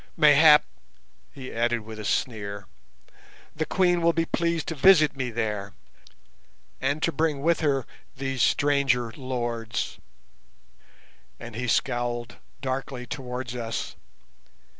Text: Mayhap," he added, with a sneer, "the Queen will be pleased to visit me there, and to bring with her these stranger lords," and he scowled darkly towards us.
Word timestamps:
Mayhap," 0.17 0.65
he 1.31 1.53
added, 1.53 1.81
with 1.81 1.99
a 1.99 2.05
sneer, 2.05 2.65
"the 3.55 3.67
Queen 3.67 4.01
will 4.01 4.13
be 4.13 4.25
pleased 4.25 4.67
to 4.69 4.73
visit 4.75 5.15
me 5.15 5.29
there, 5.29 5.73
and 6.81 7.03
to 7.03 7.11
bring 7.11 7.43
with 7.43 7.59
her 7.59 7.85
these 8.17 8.41
stranger 8.41 9.11
lords," 9.15 9.99
and 11.39 11.53
he 11.55 11.67
scowled 11.67 12.37
darkly 12.61 13.05
towards 13.05 13.55
us. 13.55 13.95